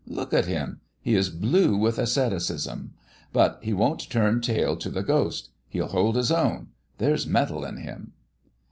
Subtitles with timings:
[0.07, 2.95] Look at him; he is blue with asceticism.
[3.31, 6.69] But he won't turn tail to the ghost; he'll hold his own.
[6.97, 8.13] There's metal in him."